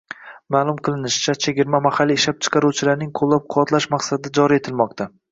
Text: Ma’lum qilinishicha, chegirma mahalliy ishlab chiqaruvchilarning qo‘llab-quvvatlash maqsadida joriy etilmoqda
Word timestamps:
Ma’lum 0.53 0.77
qilinishicha, 0.85 1.33
chegirma 1.43 1.81
mahalliy 1.85 2.17
ishlab 2.19 2.39
chiqaruvchilarning 2.47 3.11
qo‘llab-quvvatlash 3.19 3.87
maqsadida 3.95 4.33
joriy 4.39 4.61
etilmoqda 4.63 5.09